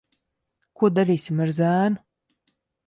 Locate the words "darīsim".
1.01-1.47